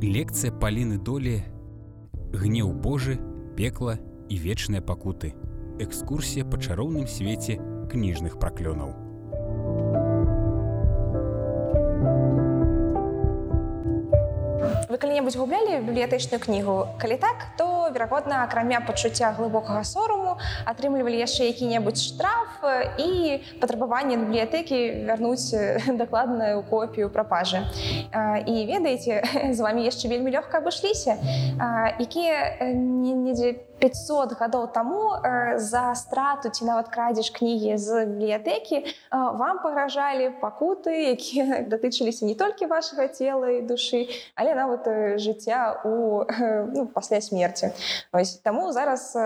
Лекцыя 0.00 0.48
паліны 0.48 0.96
долі, 0.96 1.44
гнеў 2.32 2.72
Божы, 2.72 3.18
пекла 3.52 3.98
і 4.32 4.36
вечныя 4.40 4.80
пакуты. 4.80 5.36
Экскурсія 5.76 6.48
па 6.48 6.56
чароўным 6.56 7.04
свеце 7.04 7.60
кніжных 7.92 8.40
праклёнаў. 8.40 8.96
Вы 14.90 14.98
калі-небудзь 14.98 15.36
гублялі 15.36 15.84
бібліятэчную 15.84 16.40
кнігу. 16.40 16.96
Калі 16.98 17.16
так, 17.20 17.54
то 17.58 17.90
верагодна, 17.94 18.42
акрамя 18.42 18.80
пачуцця 18.80 19.36
глыбокага 19.36 19.84
сораму 19.84 20.38
атрымлівалі 20.64 21.20
яшчэ 21.20 21.46
які-небудзь 21.52 22.02
штраф 22.08 22.64
і 22.98 23.38
патрабаванне 23.60 24.16
бібліятэкі 24.16 25.06
вярнуць 25.06 25.54
дакладную 26.00 26.64
копію 26.66 27.10
прапажы. 27.10 27.62
І 28.46 28.54
ведаеце, 28.66 29.22
з 29.56 29.60
вами 29.60 29.86
яшчэ 29.86 30.08
вельмі 30.08 30.34
лёгка 30.34 30.58
абышліся, 30.58 31.16
якія 31.98 32.72
недзе 32.74 33.70
500 33.80 34.36
гадоў 34.36 34.68
таму 34.72 35.16
э, 35.16 35.58
за 35.58 35.94
страту 35.94 36.52
ці 36.52 36.64
нават 36.64 36.92
крадзеж 36.92 37.32
кнігі 37.32 37.76
з 37.80 38.04
бібліятэкі 38.04 38.76
э, 38.84 38.86
вам 39.10 39.58
пагражалі 39.64 40.36
пакуты 40.40 41.16
якія 41.16 41.64
датычыліся 41.72 42.28
не 42.28 42.36
толькі 42.36 42.68
вашага 42.68 43.08
цела 43.08 43.48
і 43.56 43.64
душы 43.64 44.06
але 44.36 44.54
нават 44.54 44.86
э, 44.86 45.16
жыцця 45.16 45.80
у 45.84 46.24
ну, 46.76 46.86
пасля 46.86 47.20
смерти 47.20 47.72
таму 48.44 48.72
зараз 48.72 49.16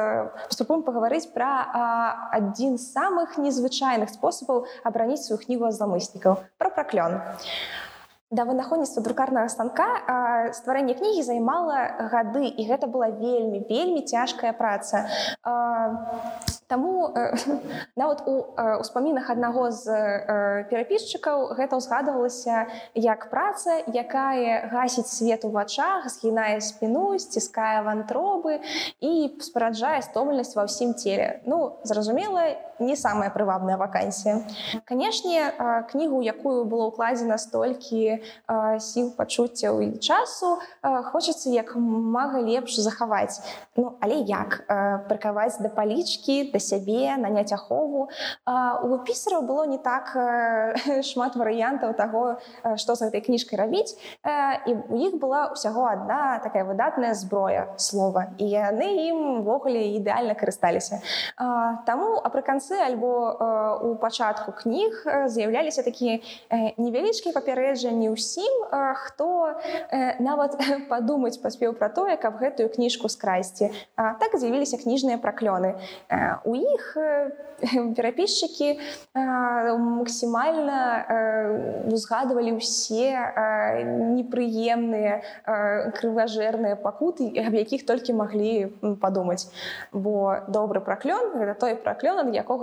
паступом 0.46 0.86
пагаварыць 0.86 1.26
пра 1.34 2.30
адзін 2.32 2.78
з 2.78 2.86
самых 2.94 3.36
незвычайных 3.38 4.14
спосабаў 4.14 4.70
абараніць 4.86 5.26
сваю 5.26 5.42
кнігу 5.42 5.70
зламыснікаў 5.74 6.38
пра 6.58 6.70
праклён. 6.70 7.18
а 7.18 7.93
да 8.34 8.44
вынаходніцтва 8.44 9.02
друкарнага 9.06 9.48
станка 9.48 9.86
стварэнне 10.58 10.98
кнігі 10.98 11.22
займала 11.22 12.10
гады 12.12 12.50
і 12.50 12.62
гэта 12.66 12.90
была 12.90 13.08
вельмі 13.14 13.62
вельмі 13.70 14.02
цяжкая 14.02 14.52
праца 14.52 15.06
Таму 16.66 17.12
э, 17.14 17.36
нават 17.96 18.24
у 18.26 18.56
ўспамінах 18.56 19.28
аднаго 19.30 19.68
з 19.70 19.84
э, 19.92 20.64
перапісчыкаў 20.70 21.52
гэта 21.60 21.76
ўзгадывалася 21.76 22.66
як 22.96 23.28
праца, 23.28 23.84
якая 23.92 24.72
гасіць 24.72 25.12
свет 25.12 25.44
у 25.44 25.52
вачах, 25.52 26.08
згінае 26.08 26.64
спіну, 26.64 27.20
сціскае 27.20 27.84
вантробы 27.84 28.64
і 29.04 29.36
спараджае 29.44 30.00
стомленасць 30.08 30.56
ва 30.56 30.64
ўсім 30.64 30.96
целе. 30.96 31.44
Ну 31.44 31.76
зразумела, 31.84 32.56
не 32.78 32.96
самая 32.96 33.30
прывабная 33.30 33.76
вакансія. 33.76 34.42
Канешне, 34.84 35.52
кнігу, 35.90 36.22
якую 36.22 36.64
было 36.64 36.90
ўкладзена 36.90 37.38
столькі 37.38 38.22
сіл 38.80 39.12
пачуццяў 39.16 39.80
і 39.80 39.88
часу, 39.98 40.58
хочацца 40.82 41.50
як 41.50 41.76
мага 41.76 42.40
лепш 42.40 42.78
захаваць. 42.80 43.40
Ну, 43.76 43.98
але 44.00 44.24
як? 44.24 44.64
Прыкаваць 45.08 45.60
да 45.60 45.68
палічкі, 45.68 46.50
да 46.52 46.58
сябе 46.58 47.16
наняць 47.16 47.52
ахову. 47.52 48.08
У 48.46 48.98
пісараў 49.04 49.42
было 49.42 49.66
не 49.66 49.78
так 49.78 50.14
шмат 51.08 51.36
варыянтаў 51.36 51.94
таго 51.94 52.38
што 52.76 52.94
з 52.94 53.08
гэтай 53.08 53.20
кніжкай 53.20 53.58
рабіць. 53.58 53.96
І 54.66 54.72
у 54.88 54.96
іх 54.96 55.18
была 55.20 55.52
ўсяго 55.52 55.86
адна 55.90 56.40
такая 56.40 56.64
выдатная 56.64 57.14
зброя 57.14 57.68
слова. 57.76 58.32
І 58.38 58.48
яны 58.48 58.88
імвогуле 59.10 59.94
ідэальна 60.00 60.34
карысталіся. 60.38 61.00
Таму 61.86 62.18
апрыканцы 62.24 62.63
альбо 62.70 63.12
у 63.82 63.96
пачатку 63.96 64.52
кніг 64.52 65.04
з'яўляліся 65.26 65.82
такія 65.82 66.20
невялічкія 66.78 67.34
папярэджанні 67.34 68.12
ўсім 68.14 68.54
хто 69.04 69.58
нават 70.20 70.56
падумаць 70.92 71.40
паспеў 71.42 71.74
пра 71.74 71.88
тое 71.88 72.16
каб 72.16 72.38
гэтую 72.40 72.68
кніжку 72.70 73.08
скрасці 73.08 73.70
так 73.96 74.30
з'явіліся 74.36 74.78
кніжныя 74.78 75.18
праклёны 75.18 75.74
у 76.44 76.54
іх 76.54 76.96
перапісчыкі 77.96 78.78
максімальна 79.14 80.80
узгадывалі 81.90 82.56
ўсе 82.58 83.14
непрыемныя 84.14 85.22
крыважэрныя 85.98 86.76
пакуты 86.78 87.30
аб 87.34 87.54
якіх 87.64 87.86
толькі 87.86 88.16
маглі 88.18 88.70
падумаць 89.00 89.50
бо 89.92 90.44
добры 90.48 90.80
праклён 90.80 91.34
гэта 91.38 91.54
той 91.58 91.74
праклён 91.74 92.26
ад 92.26 92.30
якога 92.34 92.53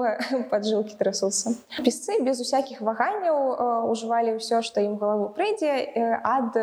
паджылкі 0.51 0.95
трасуцца 0.99 1.53
пісцы 1.83 2.19
без 2.23 2.41
усякіх 2.41 2.81
ваганняў 2.81 3.89
ужывалі 3.91 4.37
ўсё 4.37 4.61
што 4.65 4.83
ім 4.83 4.97
галаву 5.01 5.31
прыйдзе 5.35 5.71
ад 6.23 6.55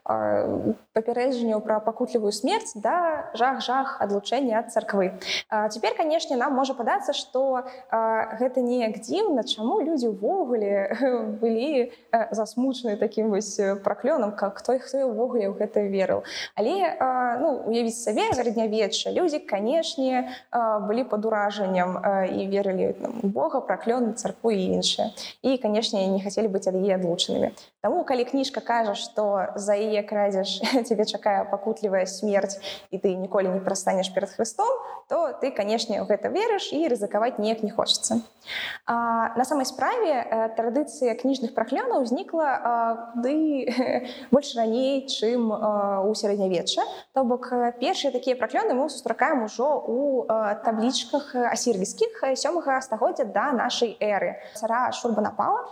папярэджанняў 0.96 1.60
пра 1.60 1.80
пакутлівую 1.84 2.32
смерць 2.32 2.72
да 2.74 3.28
жах 3.36 3.60
жах 3.60 3.96
адлучэння 4.00 4.58
ад 4.60 4.72
царквы 4.72 5.12
цяпер 5.50 5.96
канешне 5.98 6.36
нам 6.40 6.56
можа 6.56 6.74
падацца 6.78 7.12
што 7.12 7.66
гэта 8.40 8.64
неяк 8.64 9.00
дзіўна 9.04 9.44
чаму 9.44 9.80
людзі 9.84 10.12
ўвогуле 10.14 10.96
былі 11.42 11.92
засмучаны 12.30 12.96
такім 12.96 13.30
вось 13.34 13.60
праклёнам 13.84 14.32
как 14.36 14.62
той 14.62 14.80
хто 14.80 15.04
ўвогуле 15.04 15.52
ў 15.52 15.54
гэта 15.60 15.84
верыў 15.84 16.24
але 16.56 16.96
ну 17.42 17.52
уявіць 17.68 17.98
сабе 17.98 18.28
сярэднявечча 18.32 19.12
людзі 19.12 19.42
канешне 19.44 20.28
былі 20.88 21.04
пад 21.04 21.24
уражаннем 21.28 22.00
і 22.32 22.45
верылі 22.46 22.94
Бога 23.22 23.60
праклён 23.60 24.14
царкву 24.14 24.50
і 24.50 24.80
іншае 24.80 25.10
і 25.42 25.58
канешне 25.58 26.06
не 26.06 26.22
хацелі 26.22 26.48
быць 26.48 26.66
ад 26.70 26.78
яе 26.78 26.96
адлучанымі 26.96 27.52
Таму 27.82 28.02
калі 28.02 28.24
кніжка 28.26 28.60
кажа 28.60 28.94
што 28.94 29.54
за 29.54 29.74
яе 29.74 30.02
крадзеш 30.02 30.60
тебе 30.88 31.04
чакае 31.04 31.44
пакутлівая 31.50 32.06
смерць 32.06 32.58
і 32.90 32.98
ты 32.98 33.14
ніколі 33.14 33.52
не 33.54 33.60
прастанеш 33.60 34.10
перад 34.14 34.30
хрыстом 34.30 34.72
то 35.08 35.30
ты 35.40 35.50
канешне 35.54 36.02
ў 36.02 36.06
гэта 36.10 36.28
верыш 36.34 36.72
і 36.74 36.82
рызыкаваць 36.90 37.38
неяк 37.38 37.62
не 37.62 37.70
хочацца. 37.70 38.22
На 38.86 39.44
самай 39.46 39.66
справе 39.66 40.50
традыцыя 40.58 41.14
кніжных 41.14 41.54
праклёнаў 41.54 42.02
узнікла 42.02 43.14
ды 43.14 43.70
больш 44.34 44.54
раней, 44.58 45.06
чым 45.06 45.50
у 45.50 46.10
сярэднявечча. 46.14 46.82
То 47.14 47.22
бок 47.22 47.50
першыя 47.78 48.10
такія 48.10 48.34
праклёны 48.34 48.74
мы 48.74 48.90
сустракаем 48.90 49.46
ужо 49.46 49.78
ў 49.86 50.58
таблічках 50.66 51.34
асірвійскіх 51.54 52.22
сёмага 52.36 52.80
стагоддзя 52.80 53.24
да 53.24 53.52
нашай 53.52 53.96
эры. 54.00 54.36
Цара 54.54 54.92
шурба 54.92 55.22
напала 55.22 55.64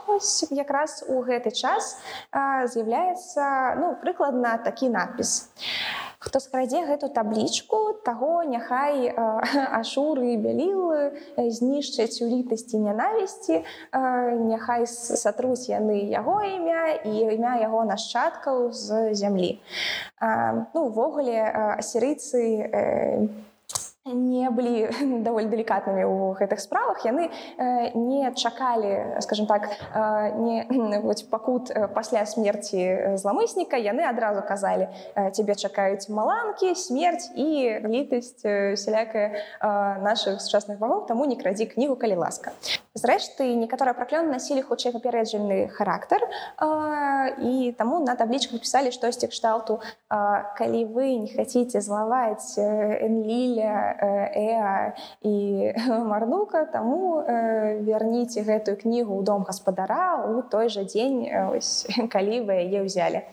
якраз 0.50 1.04
у 1.08 1.20
гэты 1.22 1.50
час 1.50 1.96
з'яўляецца 2.32 3.76
ну, 3.78 3.94
прыкладна 4.00 4.58
такі 4.64 4.88
надпіс 4.88 5.52
хто 6.24 6.40
скрадзе 6.40 6.80
гэту 6.88 7.10
таблічку 7.12 8.00
таго 8.04 8.42
няхай 8.48 9.12
ашуры 9.80 10.36
бялілы 10.40 11.12
знішчаць 11.36 12.24
у 12.24 12.28
літасці 12.30 12.80
нянавісці 12.80 13.60
няхай 13.92 14.88
сатруць 14.88 15.68
яны 15.68 16.00
яго 16.08 16.40
імя 16.48 17.04
і 17.04 17.12
імя 17.36 17.60
яго 17.60 17.84
нашчадкаў 17.84 18.72
з 18.72 19.12
зямлі 19.12 19.52
ну 20.72 20.88
увогуле 20.88 21.36
асірыйцы 21.76 22.40
не 22.40 23.53
не 24.04 24.50
былі 24.50 24.88
даволі 25.24 25.48
далікатнымі 25.48 26.04
ў 26.04 26.36
гэтых 26.36 26.60
справах 26.60 27.00
яны 27.08 27.32
э, 27.56 27.96
не 27.96 28.28
чакалі 28.36 29.20
скажем 29.24 29.46
так 29.46 29.64
э, 29.72 30.32
не 30.36 30.68
пакут 31.30 31.70
э, 31.70 31.88
пасля 31.88 32.26
смерти 32.26 33.16
зламысніка 33.16 33.80
яны 33.80 34.04
адразу 34.04 34.44
казалі 34.44 34.88
цябе 35.32 35.54
чакаюць 35.56 36.08
маланкі 36.12 36.74
смерць 36.76 37.32
і 37.32 37.80
літасць 37.88 38.44
сялякая 38.76 39.40
наших 40.04 40.42
сучасных 40.44 40.78
багоў 40.78 41.08
таму 41.08 41.24
не 41.24 41.40
крадзі 41.40 41.64
кнігу 41.64 41.96
калі 41.96 42.20
ласка 42.20 42.52
зрэшты 42.92 43.56
некаторыя 43.56 43.96
праклёны 43.96 44.36
насілі 44.36 44.68
хутчэй 44.68 44.92
папярэджальны 44.92 45.72
характар 45.72 46.20
і 47.40 47.72
таму 47.78 48.04
на 48.04 48.20
таблічках 48.20 48.60
пісалі 48.60 48.92
штосьці 48.92 49.32
кшталту 49.32 49.80
калі 50.12 50.84
вы 50.92 51.16
не 51.24 51.32
хаце 51.32 51.80
злаваць 51.80 52.60
энліля 52.60 53.93
Эа 54.00 54.94
і 55.22 55.34
марнука 56.10 56.64
таму 56.70 57.22
вярніце 57.86 58.42
гэтую 58.42 58.76
кнігу 58.80 59.20
ў 59.20 59.22
дом 59.24 59.44
гаспадара 59.46 60.24
у 60.26 60.42
той 60.42 60.68
жа 60.68 60.84
дзень 60.84 61.28
ось, 61.52 61.86
калі 62.14 62.44
вы 62.48 62.60
яе 62.64 62.84
ўзялі. 62.84 63.24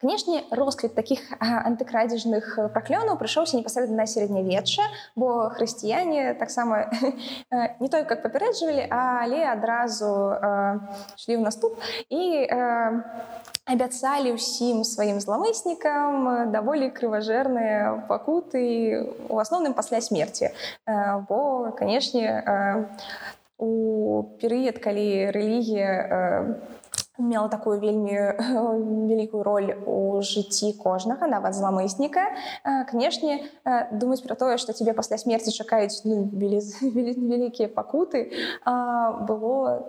Канешне 0.00 0.44
росквіт 0.50 0.94
таких 0.94 1.22
антыкрадзежных 1.40 2.72
праклёнаў 2.72 3.18
прыйшоўся 3.20 3.56
непасрэдна 3.58 4.02
на 4.02 4.06
сярэднявечча 4.06 4.84
бо 5.16 5.50
хрысціяне 5.50 6.34
таксама 6.34 6.90
не 7.80 7.88
той 7.88 8.04
как 8.04 8.22
папярэджвалі 8.22 8.86
але 8.90 9.44
адразу 9.46 10.36
шлі 11.16 11.34
ў 11.36 11.42
наступ. 11.42 11.78
І 12.10 12.46
абяцалі 13.66 14.32
ўсім 14.38 14.86
сваім 14.86 15.18
зламыснікам 15.18 16.50
даволі 16.54 16.90
крыважэрныя 16.94 18.06
пакуты 18.06 18.62
у 19.26 19.38
асноўным 19.42 19.74
пасля 19.74 19.98
смерці 20.00 20.54
бо 21.26 21.74
канешне 21.74 22.30
у 23.58 24.22
перыяд 24.38 24.78
калі 24.78 25.34
рэлігія 25.34 25.90
мела 27.18 27.48
такую 27.48 27.80
вельмі 27.80 28.12
вялікую 29.08 29.42
роль 29.42 29.72
у 29.86 30.20
жыцці 30.20 30.72
кожнага 30.76 31.26
нават 31.26 31.54
зламысніка 31.56 32.36
канешне 32.90 33.48
думаць 33.92 34.20
про 34.20 34.34
тое 34.34 34.58
что 34.58 34.72
тебе 34.72 34.92
пасля 34.92 35.18
смерти 35.18 35.50
чакаюць 35.50 36.04
ну, 36.04 36.28
вялікія 36.32 37.68
пакуты 37.68 38.32
было 38.66 39.86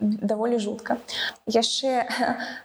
даволі 0.00 0.58
жутка 0.58 0.98
яшчэ 1.46 2.06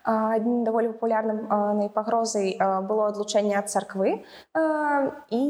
адним 0.04 0.64
даволі 0.64 0.94
папулярным 0.94 1.48
найпагрозай 1.82 2.58
было 2.60 3.10
адлучэнне 3.10 3.58
ад 3.58 3.70
царквы 3.70 4.24
і 5.30 5.44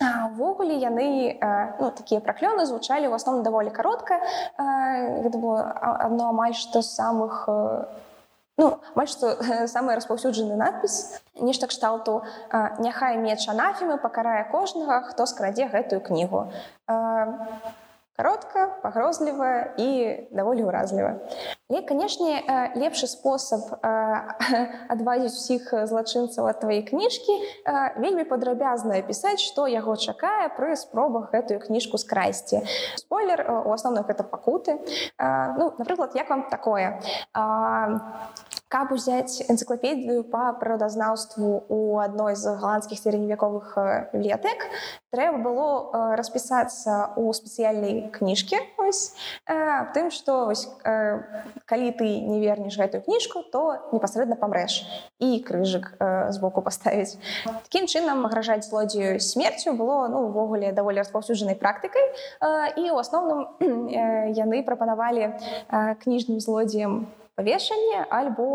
увогуле 0.00 0.76
яны 0.78 1.38
ну, 1.80 1.90
такія 1.90 2.20
праклёны 2.20 2.66
звучалі 2.66 3.10
ў 3.10 3.14
асноўным 3.18 3.42
даволі 3.42 3.70
каротка 3.74 4.20
гэта 4.58 5.36
было 5.38 5.64
адно 6.06 6.30
амаль 6.30 6.54
што 6.54 6.82
самых 6.82 7.48
ну, 8.58 8.78
амаль 8.94 9.10
што 9.10 9.34
самы 9.66 9.98
распаўсюджаны 9.98 10.54
надпіс 10.54 11.18
нешта 11.34 11.66
кшталту 11.66 12.22
няхай 12.78 13.18
меч 13.18 13.42
анафімы 13.50 13.98
пакарае 13.98 14.46
кожнага 14.50 15.02
хто 15.10 15.26
скрадзе 15.26 15.66
гэтую 15.66 16.00
кнігу 16.00 16.46
каротка 18.18 18.66
пагрозлівая 18.82 19.74
і 19.78 19.88
даволі 20.34 20.66
ўразліва 20.66 21.22
але 21.70 21.86
канешне 21.86 22.42
лепшы 22.74 23.06
спосаб 23.06 23.62
адвазіць 24.94 25.38
усіх 25.38 25.70
злачынцаў 25.86 26.50
ад 26.50 26.58
твае 26.58 26.82
кніжкі 26.82 27.36
вельмі 28.02 28.26
падрабязна 28.26 28.98
пісаць 29.06 29.38
што 29.38 29.70
яго 29.70 29.94
чакае 29.94 30.50
пры 30.58 30.74
спробах 30.74 31.30
гэтую 31.30 31.62
кніжку 31.62 31.94
скрасці 31.94 32.66
спойлер 32.98 33.46
у 33.46 33.70
асноўных 33.70 34.10
гэта 34.10 34.26
пакуты 34.26 34.82
ну 35.54 35.70
напрыклад 35.78 36.18
як 36.18 36.26
вам 36.26 36.50
такое 36.50 36.98
каб 38.68 38.92
узяць 38.92 39.40
энцыклапедыю 39.48 40.24
па 40.28 40.52
прыродазнаўству 40.60 41.64
у 41.68 41.98
адной 42.04 42.36
з 42.36 42.52
галандскіх 42.60 43.00
сярэдневяковых 43.00 43.72
бібліятэк 44.12 44.68
трэба 45.08 45.40
было 45.40 45.68
распісацца 46.20 47.16
у 47.16 47.32
спецыяльнай 47.32 48.12
кніжкі 48.12 48.60
тым 49.96 50.10
што 50.12 50.52
калі 51.64 51.88
ты 51.96 52.08
не 52.28 52.40
вернеш 52.44 52.76
гэтую 52.76 53.00
кніжку 53.08 53.40
то 53.52 53.80
непасрэдна 53.92 54.36
памрэш 54.36 54.84
і 55.18 55.40
крыжык 55.48 55.96
збоку 56.36 56.60
паставіць 56.60 57.16
такім 57.64 57.88
чынам 57.88 58.28
агражаць 58.28 58.68
злодзею 58.68 59.16
смерцю 59.20 59.72
было 59.72 60.08
ну 60.12 60.28
увогуле 60.28 60.72
даволі 60.76 61.00
распаўсюджанай 61.00 61.56
практыкай 61.56 62.04
і 62.76 62.90
у 62.92 63.00
асноўным 63.00 63.48
яны 64.44 64.60
прапанавалі 64.60 65.32
кніжным 66.04 66.44
злодзеем 66.44 67.08
павешанне 67.38 68.02
альбо 68.10 68.46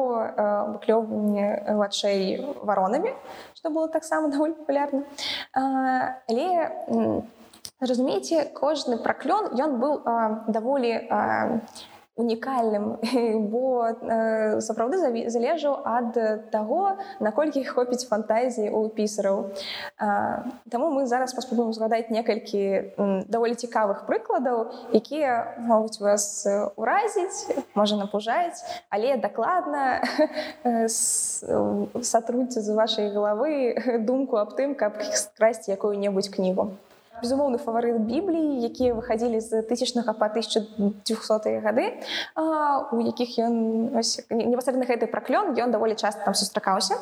выклёўванне 0.76 1.76
вачэй 1.80 2.44
варонамі 2.68 3.16
што 3.56 3.72
было 3.72 3.88
таксама 3.88 4.28
даволі 4.34 4.60
папулярна 4.60 5.08
але 5.56 6.48
разумееце 7.80 8.52
кожны 8.60 9.00
праклён 9.00 9.56
ён 9.56 9.80
быў 9.80 9.94
даволі 10.52 10.92
унікальным 12.16 13.00
бо 13.52 13.90
э, 13.90 14.62
сапраўды 14.62 15.02
залежаў 15.30 15.82
ад 15.82 16.14
таго 16.54 16.98
наколькі 17.20 17.64
хопіць 17.66 18.06
фантазіі 18.06 18.70
у 18.70 18.90
пісараў. 18.90 19.50
Таму 20.70 20.92
мы 20.94 21.06
зараз 21.10 21.34
паспрабуем 21.34 21.74
згадаць 21.74 22.14
некалькі 22.14 22.94
даволі 23.26 23.58
цікавых 23.58 24.06
прыкладаў 24.06 24.70
якія 24.94 25.58
могуць 25.58 26.00
вас 26.00 26.46
уразіць 26.78 27.50
можа 27.74 27.98
напужаць 27.98 28.62
але 28.90 29.18
дакладна 29.18 30.02
сатруце 32.14 32.62
з 32.62 32.70
вашай 32.78 33.10
галавы 33.10 33.74
думку 34.06 34.38
аб 34.38 34.54
тым 34.54 34.76
каб 34.78 35.02
скрасці 35.02 35.74
якую-небудзь 35.74 36.30
кнігу 36.30 36.78
безумоўны 37.22 37.58
фаварыт 37.62 38.02
бібліі 38.08 38.64
якія 38.66 38.94
выхадзілі 38.98 39.40
з 39.44 39.62
тысячнага 39.70 40.14
па 40.18 40.32
1200 40.32 41.60
гады 41.62 41.86
у 42.92 42.98
якіх 43.04 43.38
ён 43.44 43.54
непасрэдна 44.32 44.88
гэты 44.90 45.08
праклён 45.12 45.54
ён 45.54 45.72
даволі 45.72 45.96
часта 45.96 46.26
там 46.26 46.34
сустракаўся. 46.34 46.98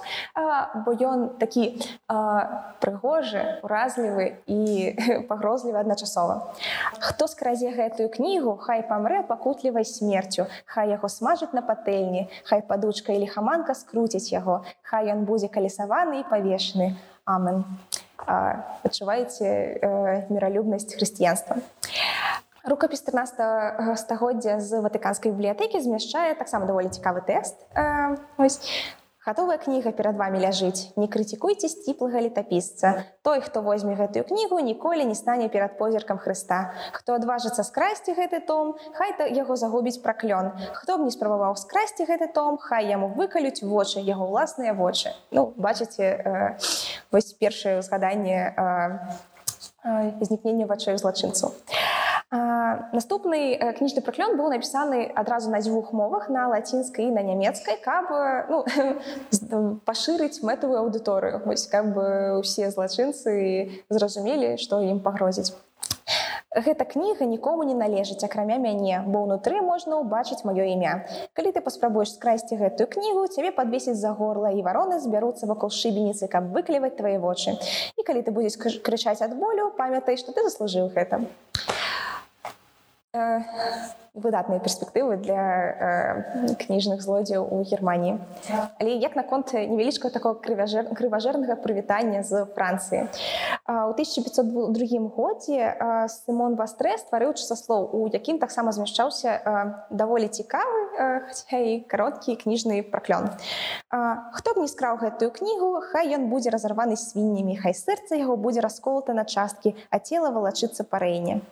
Бо 0.85 0.91
ён 0.91 1.37
такі 1.39 1.79
прыгожы 2.81 3.61
уразлівы 3.63 4.41
і 4.47 4.59
пагрозлівы 5.29 5.79
адначасова. 5.79 6.53
Хто 6.99 7.27
скразе 7.27 7.71
гэтую 7.71 8.09
кнігу 8.09 8.57
хай 8.59 8.83
памрэ 8.83 9.23
пакутлівай 9.29 9.85
смерцю 9.85 10.47
хай 10.65 10.91
яго 10.91 11.07
смажыць 11.07 11.53
на 11.53 11.61
патэльні 11.61 12.27
хай 12.43 12.61
падучка 12.61 13.13
і 13.13 13.23
лихаманка 13.23 13.77
скруціць 13.77 14.31
яго 14.33 14.61
хай 14.81 15.11
ён 15.13 15.25
будзе 15.25 15.47
калісаваны 15.47 16.21
і 16.21 16.27
павешаны. 16.27 16.97
Амен 17.25 17.63
а 17.63 18.00
адчуваеце 18.27 19.45
э, 19.45 20.25
міралюбнасць 20.29 20.93
хрысціянства. 20.95 21.57
Рукапіс 22.63 23.01
13 23.01 23.97
стагоддзя 23.97 24.59
з 24.61 24.81
ватыканскай 24.85 25.33
бібліятэкі 25.33 25.81
змяшчае 25.81 26.37
таксама 26.37 26.69
даволі 26.69 26.93
цікавы 26.93 27.25
тэкст. 27.25 27.57
Гатовая 29.21 29.57
кніга 29.61 29.91
перад 29.93 30.17
вами 30.17 30.41
ляжыць. 30.41 30.89
Не 30.97 31.05
крытыкуйце 31.05 31.69
сціплага 31.69 32.25
летапісца. 32.25 33.05
Той, 33.21 33.41
хто 33.45 33.61
возьме 33.61 33.93
гэтую 33.93 34.25
кнігу, 34.25 34.57
ніколі 34.65 35.05
не 35.05 35.13
стане 35.13 35.45
перад 35.45 35.77
позіркам 35.77 36.17
Хрыста. 36.17 36.73
Хто 36.89 37.13
адважыцца 37.21 37.61
скрасці 37.61 38.17
гэты 38.17 38.41
том, 38.41 38.73
хай 38.97 39.13
яго 39.29 39.53
загубіць 39.53 40.01
праклён. 40.01 40.57
Хто 40.73 40.97
б 40.97 41.05
не 41.05 41.13
спрабаваў 41.13 41.53
скрасці 41.53 42.09
гэты 42.09 42.33
том, 42.33 42.57
хай 42.57 42.89
яму 42.89 43.13
выкалюць 43.13 43.61
вочы 43.61 44.01
яго 44.01 44.25
ўласныя 44.25 44.73
вочы. 44.73 45.13
Ну 45.29 45.53
бачыце 45.53 46.01
э, 46.01 46.57
вось 47.11 47.33
першае 47.37 47.79
ўзгаданне 47.79 48.55
знікнення 50.21 50.65
вачэй 50.65 50.97
злачынцу. 50.97 51.53
Наступны 52.31 53.59
кніжны 53.75 53.99
праклён 53.99 54.37
быў 54.39 54.53
напісаны 54.53 55.11
адразу 55.19 55.51
на 55.51 55.59
дзвюх 55.59 55.91
мовах 55.91 56.29
на 56.29 56.47
лацінскай 56.47 57.09
і 57.09 57.11
на 57.11 57.23
нямецкай, 57.27 57.75
каб 57.81 58.07
ну, 58.47 58.63
пашырыць 59.87 60.39
мэтавую 60.39 60.79
аўдыторыю, 60.79 61.43
каб 61.43 61.97
усе 62.39 62.71
злачынцы 62.71 63.83
зразумелі, 63.89 64.55
што 64.55 64.79
ім 64.79 65.03
пагрозіць. 65.03 65.51
Гэта 66.51 66.83
кніга 66.83 67.23
нікому 67.23 67.63
не 67.63 67.73
належыць, 67.73 68.23
акрамя 68.27 68.57
мяне, 68.59 68.97
бо 69.07 69.23
ўнутры 69.23 69.61
можна 69.63 70.03
ўбачыць 70.03 70.43
маё 70.43 70.67
імя. 70.67 71.07
Калі 71.31 71.55
ты 71.55 71.63
паспрабуеш 71.63 72.11
скрасці 72.19 72.59
гэтую 72.59 72.91
кнігу, 72.91 73.23
цябе 73.31 73.55
падвесіць 73.55 73.95
за 73.95 74.11
горла 74.11 74.51
і 74.51 74.59
вароны 74.59 74.99
збяруцца 74.99 75.47
вакол 75.47 75.71
шыбеніцы, 75.71 76.27
каб 76.27 76.51
выкліваць 76.51 76.97
твае 76.99 77.23
вочы. 77.23 77.55
І 77.95 78.03
калі 78.03 78.27
ты 78.27 78.35
будзеш 78.35 78.59
крычаць 78.59 79.23
ад 79.23 79.39
болю, 79.39 79.71
памятай, 79.79 80.19
што 80.19 80.35
ты 80.35 80.43
заслужыў 80.43 80.91
гэта 80.91 81.23
выдатныя 84.13 84.59
перспектывы 84.59 85.17
для 85.17 85.43
э, 85.43 86.55
кніжных 86.55 87.01
злодзяў 87.01 87.43
у 87.43 87.63
германії 87.63 88.19
але 88.79 88.91
як 88.95 89.15
наконт 89.15 89.51
невялічка 89.53 90.09
такого 90.09 90.35
крыважэрнага 90.39 91.55
прывітання 91.59 92.23
з 92.23 92.47
францыі 92.55 93.11
у 93.67 93.91
1502 93.95 95.11
годзе 95.15 95.75
сымон 96.07 96.55
вастрэ 96.55 96.95
стварыў 97.03 97.35
часаслоў 97.35 97.91
у 97.91 98.07
якім 98.07 98.39
таксама 98.39 98.71
змяшчаўся 98.71 99.87
даволі 99.91 100.27
цікавы 100.27 101.83
кароткі 101.87 102.39
кніжны 102.39 102.83
праклён 102.83 103.27
хто 104.35 104.55
б 104.55 104.63
не 104.63 104.67
скраў 104.71 105.03
гэтую 105.03 105.35
кнігу 105.35 105.83
хай 105.91 106.15
ён 106.15 106.31
будзе 106.31 106.51
разарваны 106.51 106.95
свіннямі 106.95 107.59
хай 107.59 107.75
сэрца 107.75 108.15
яго 108.15 108.39
будзе 108.39 108.63
расколата 108.63 109.11
на 109.11 109.27
часткі 109.27 109.75
а 109.91 109.99
цела 109.99 110.31
валачыцца 110.31 110.87
па 110.87 110.99
рэйне 111.03 111.43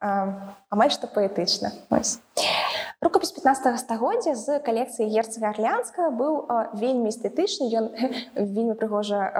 амаль 0.00 0.90
што 0.90 1.06
паэтычна 1.06 1.72
рукапіс 3.00 3.32
15 3.32 3.80
стагоддзя 3.80 4.34
з 4.36 4.60
калекцыі 4.60 5.08
герцага 5.08 5.50
арлянска 5.50 6.10
быў 6.12 6.44
вельмі 6.76 7.08
эстэтычны. 7.08 7.72
Ён 7.72 7.88
вельмі 8.56 8.76
прыгожа 8.76 9.32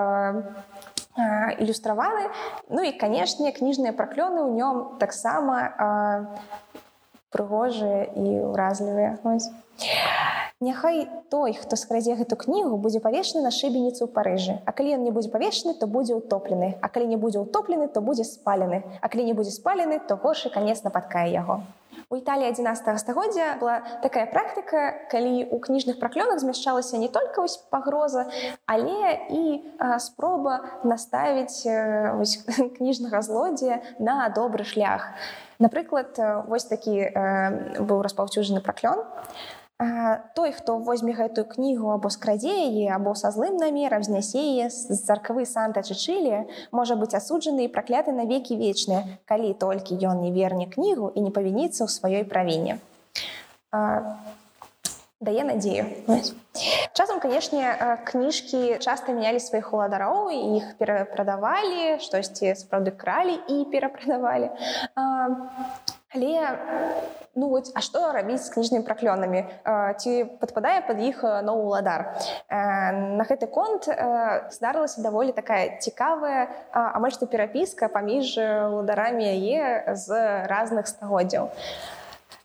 ілюстраваны. 1.60 2.30
Ну 2.68 2.82
і 2.82 2.96
канешне 2.96 3.52
кніжныя 3.52 3.92
праклёны 3.92 4.48
ў 4.48 4.50
нём 4.56 4.74
таксама 4.96 5.76
прыгожыя 7.30 8.08
і 8.16 8.26
ўразлівыя 8.56 9.20
Няхай 10.62 11.08
той, 11.32 11.54
хто 11.56 11.72
скрадзе 11.72 12.12
гэту 12.20 12.36
кнігу, 12.36 12.76
будзе 12.76 13.00
павешаны 13.00 13.40
на 13.40 13.48
шыбеніцу 13.48 14.04
ў 14.04 14.12
парыжы. 14.12 14.60
А 14.68 14.76
калі 14.76 14.92
ён 15.00 15.08
не 15.08 15.12
будзе 15.16 15.32
павешаны, 15.32 15.72
то 15.72 15.88
будзе 15.88 16.12
ўтоплены. 16.12 16.76
А 16.84 16.92
калі 16.92 17.08
не 17.08 17.16
будзе 17.16 17.40
ўтоплены, 17.40 17.88
то 17.88 18.04
будзе 18.04 18.28
спалены. 18.28 18.84
А 19.00 19.08
калі 19.08 19.24
не 19.24 19.32
будзе 19.32 19.56
спалены, 19.56 20.04
то 20.04 20.20
горшы 20.20 20.52
канец 20.52 20.84
нападкае 20.84 21.32
яго. 21.32 21.64
У 22.12 22.20
Італіі 22.20 22.52
11 22.52 23.00
стагоддзя 23.00 23.56
была 23.56 23.80
такая 24.04 24.28
практыка, 24.28 25.08
калі 25.08 25.48
ў 25.48 25.56
кніжных 25.64 25.96
праклёнах 25.96 26.44
змяшчалася 26.44 27.00
не 27.00 27.08
толькі 27.08 27.40
вось 27.40 27.56
пагроза, 27.72 28.28
але 28.68 29.16
і 29.32 29.64
спроба 29.96 30.60
наставіць 30.84 31.64
кніжнага 32.76 33.24
злодзея 33.24 33.80
на 33.96 34.28
добры 34.28 34.68
шлях. 34.68 35.08
Напрыклад, 35.56 36.20
вось 36.52 36.68
такі 36.68 37.08
быў 37.80 38.04
распаўсюджаны 38.04 38.60
праклён 38.60 39.08
той 40.34 40.52
хто 40.52 40.76
возьме 40.78 41.12
гэтую 41.16 41.48
кнігу 41.48 41.88
або 41.96 42.10
скрадзе 42.12 42.52
яе 42.52 42.92
або 42.92 43.14
са 43.16 43.30
злым 43.32 43.56
намерам 43.56 44.04
знясе 44.04 44.40
яе 44.40 44.68
з 44.68 44.92
царквы 44.92 45.46
санта 45.48 45.80
чычылі 45.80 46.44
можа 46.70 47.00
быць 47.00 47.16
асуджаны 47.16 47.64
і 47.64 47.72
пракляты 47.72 48.12
на 48.12 48.28
векі 48.28 48.60
вечныя 48.60 49.20
калі 49.24 49.56
толькі 49.56 49.96
ён 50.04 50.20
не 50.20 50.32
верне 50.36 50.68
кнігу 50.68 51.08
і 51.16 51.24
не 51.24 51.32
павініцца 51.32 51.84
ў 51.84 51.88
сваёй 51.88 52.24
правіне. 52.28 52.76
Дае 55.20 55.44
надзею. 55.44 55.84
Часам 56.92 57.20
канешне 57.20 57.72
кніжкі 58.04 58.80
часта 58.84 59.16
мянялі 59.16 59.40
сваіх 59.40 59.72
уладароў 59.72 60.28
і 60.28 60.60
іх 60.60 60.76
перапрадавалі 60.76 61.96
штосьці 62.04 62.52
сапраўды 62.52 62.92
кралі 62.92 63.40
і 63.48 63.64
перапрадавалі 63.72 64.52
Але 66.14 66.58
ну 67.34 67.48
вот, 67.48 67.70
а 67.74 67.80
што 67.80 68.10
рабіць 68.10 68.42
з 68.42 68.50
кніжнымі 68.50 68.82
праклёнамі 68.82 69.44
ці 70.02 70.12
падпадае 70.42 70.82
пад 70.88 70.98
іх 70.98 71.22
новы 71.46 71.70
ўладар 71.70 72.18
на 72.50 73.26
гэты 73.28 73.46
конт 73.46 73.86
здарылася 74.50 75.04
даволі 75.06 75.30
такая 75.36 75.78
цікавая 75.78 76.50
амаль 76.74 77.14
што 77.14 77.30
перапіска 77.30 77.86
паміж 77.94 78.34
ударамі 78.82 79.30
яе 79.30 79.94
з 79.94 80.18
разных 80.50 80.90
стагоддзяў 80.90 81.54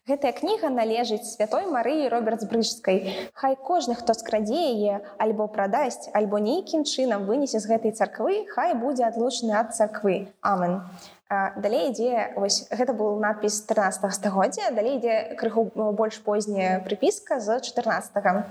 Гэтая 0.06 0.38
кніга 0.38 0.70
належыць 0.70 1.26
святой 1.26 1.66
марыі 1.66 2.06
роберт 2.14 2.46
брыжскай 2.46 3.34
хай 3.34 3.58
кожны 3.58 3.98
хто 3.98 4.14
скрадзе 4.14 4.62
яе 4.70 5.02
альбо 5.18 5.50
прадасць 5.50 6.14
альбо 6.14 6.38
нейкім 6.38 6.86
чынам 6.86 7.26
вынесе 7.26 7.58
з 7.58 7.74
гэтай 7.74 7.98
царквы 7.98 8.46
хай 8.54 8.78
будзе 8.78 9.10
адлучаны 9.10 9.58
ад 9.58 9.74
царквы. 9.74 10.30
Амен 10.46 10.86
а 10.86 11.15
далей 11.30 11.90
ідзе 11.90 12.38
вось 12.38 12.68
гэта 12.70 12.94
был 12.94 13.18
надпіс 13.18 13.66
13 13.66 14.14
стагоддзя 14.14 14.70
далей 14.72 14.98
ідзе 15.00 15.36
крыху 15.40 15.66
больш 15.74 16.22
позняя 16.22 16.86
прыпіска 16.86 17.40
з 17.40 17.60
14 17.60 18.14
-го. 18.14 18.44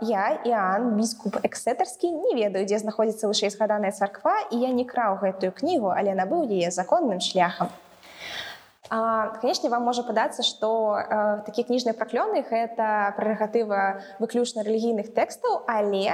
я 0.00 0.38
іан 0.44 0.94
біскуп 0.94 1.42
эксетарскі 1.42 2.10
не 2.10 2.34
ведаю 2.38 2.66
дзе 2.66 2.78
знаходзіцца 2.78 3.26
вышэй 3.26 3.50
згаданая 3.50 3.90
царква 3.90 4.46
і 4.50 4.60
я 4.62 4.70
не 4.70 4.84
краў 4.84 5.18
гэтую 5.18 5.52
кнігу 5.52 5.90
але 5.90 6.14
набыў 6.14 6.46
яе 6.46 6.70
законным 6.70 7.20
шляхам 7.20 7.68
канешне 8.88 9.70
вам 9.70 9.84
можа 9.84 10.02
падацца 10.02 10.42
што 10.42 10.96
э, 10.96 11.44
такія 11.46 11.66
кніжныя 11.68 11.94
праклёны 11.94 12.42
гэта 12.48 13.14
прэрагатыва 13.16 14.02
выключна 14.18 14.64
рэлігійных 14.64 15.12
тэкстаў 15.14 15.64
але 15.68 16.08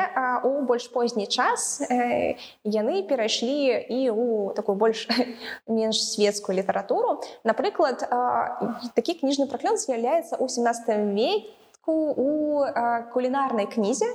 у 0.44 0.62
больш 0.66 0.88
позні 0.90 1.26
час 1.26 1.80
э, 1.86 2.36
яны 2.64 3.02
перайшлі 3.06 3.78
і 3.88 4.10
у 4.10 4.52
такую 4.56 4.76
больш 4.76 5.08
менш 5.66 6.02
светскую 6.02 6.58
літаратуру 6.58 7.20
напрыклад 7.44 8.02
э, 8.02 8.90
такі 8.94 9.20
кніжны 9.22 9.46
праклён 9.46 9.78
з'яўляецца 9.78 10.38
ў 10.38 10.46
17 10.48 11.14
веке 11.14 11.42
у 11.86 12.64
кулінарнай 13.12 13.66
кнізе 13.68 14.08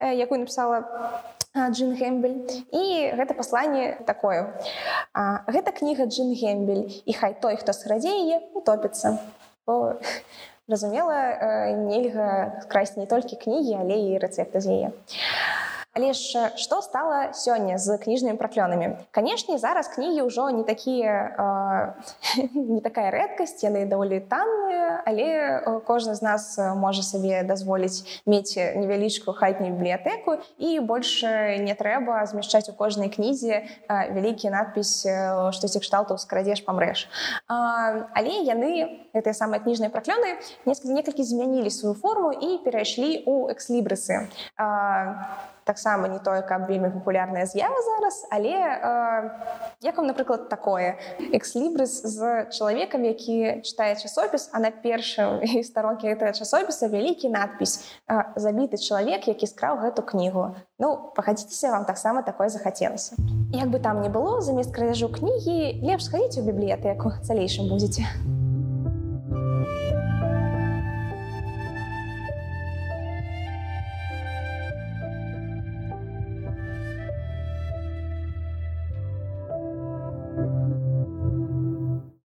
якую 0.00 0.40
напісала 0.40 0.88
Джин 1.66 1.98
Гэмбель 1.98 2.38
і 2.70 2.84
гэта 3.18 3.34
пасланне 3.34 3.98
такое. 4.06 4.54
Гэта 5.50 5.74
кніга 5.74 6.06
Джин 6.06 6.30
Гэмбель 6.38 6.86
і 7.04 7.12
хай 7.12 7.34
той, 7.34 7.58
хто 7.58 7.74
сградзе 7.74 8.14
яе 8.14 8.38
утопіцца. 8.54 9.18
Разумела, 10.68 11.72
нельга 11.88 12.60
скрасць 12.62 12.96
не 13.00 13.06
толькі 13.08 13.40
кнігі, 13.40 13.80
але 13.80 13.96
і 14.12 14.18
рэцэпты 14.20 14.60
з 14.60 14.66
яе. 14.68 14.88
Але 15.98 16.12
ж 16.14 16.54
што 16.54 16.78
стала 16.78 17.34
сёння 17.34 17.74
з 17.74 17.98
кніжнымі 17.98 18.38
праклёнамі? 18.38 19.02
Канешне, 19.10 19.58
зараз 19.58 19.90
кнігі 19.90 20.30
ўжо 20.30 20.46
не 20.54 20.62
такія 20.62 21.34
не 22.54 22.78
такая 22.78 23.10
рэдкасць, 23.10 23.66
яны 23.66 23.82
даволі 23.82 24.22
танныя, 24.22 25.02
але 25.02 25.26
кожны 25.90 26.14
з 26.14 26.22
нас 26.22 26.54
можа 26.54 27.02
сабе 27.02 27.42
дазволіць 27.42 28.06
мець 28.30 28.54
невялічкую 28.54 29.34
хатнюю 29.34 29.74
бібліятэку 29.74 30.38
і 30.62 30.78
больш 30.86 31.26
не 31.66 31.74
трэба 31.74 32.22
змяшчаць 32.30 32.70
у 32.70 32.78
кожнай 32.78 33.10
кнізе 33.10 33.66
вялікі 33.90 34.54
надпіс 34.54 35.02
штосьці 35.50 35.82
кшталтаў 35.82 36.22
скрадзеш 36.22 36.62
памрэш. 36.62 37.10
Але 37.50 38.46
яны 38.46 39.02
гэтыя 39.18 39.34
самыя 39.34 39.58
кніжныя 39.66 39.90
праклёны 39.90 40.38
некалькі 40.62 41.26
змянілі 41.26 41.74
сваю 41.74 41.98
форму 41.98 42.30
і 42.30 42.62
перайшлі 42.62 43.26
ў 43.26 43.50
экслібрысы 43.50 44.30
таксама 45.68 46.08
не 46.08 46.18
тое 46.18 46.40
каб 46.40 46.64
вельмі 46.64 46.88
папулярная 46.90 47.44
з'ява 47.44 47.76
зараз 47.84 48.24
але 48.32 48.56
э, 48.56 49.30
як 49.84 49.96
вам 50.00 50.08
напрыклад 50.08 50.48
такое? 50.48 50.96
Экслібрыс 51.20 52.00
з 52.08 52.48
чалавекам 52.48 53.04
які 53.04 53.60
чытае 53.60 54.00
часопіс 54.00 54.48
а 54.52 54.64
на 54.64 54.72
першым 54.72 55.44
старонкі 55.70 56.08
гэтага 56.08 56.32
часопіса 56.32 56.88
вялікі 56.88 57.28
надпіс 57.28 57.84
э, 58.08 58.24
забіты 58.40 58.80
чалавек 58.80 59.28
які 59.28 59.46
скраў 59.46 59.84
гэту 59.84 60.00
кнігу 60.02 60.56
ну 60.78 61.12
пахадзіцеся 61.12 61.70
вам 61.70 61.84
таксама 61.84 62.22
такое 62.22 62.48
захацелася. 62.48 63.16
Як 63.52 63.68
бы 63.68 63.78
там 63.78 64.00
не 64.00 64.08
было 64.08 64.40
замест 64.40 64.72
крадзяжу 64.72 65.12
кнігі 65.12 65.84
лепш 65.84 66.08
схадзіць 66.08 66.40
у 66.40 66.48
бібліятэку 66.48 67.12
цалейшым 67.22 67.68
будзеце. 67.68 68.06
а 68.06 68.37